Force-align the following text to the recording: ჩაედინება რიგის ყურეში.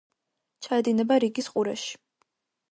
ჩაედინება 0.67 1.19
რიგის 1.25 1.53
ყურეში. 1.53 1.95